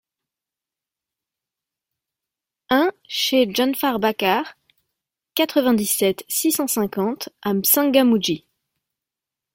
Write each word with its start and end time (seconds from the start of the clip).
un 2.71 2.91
cHE 3.07 3.45
DJANFAR 3.45 3.99
BACAR, 3.99 4.57
quatre-vingt-dix-sept, 5.35 6.25
six 6.27 6.51
cent 6.51 6.65
cinquante 6.65 7.29
à 7.43 7.53
M'Tsangamouji 7.53 8.47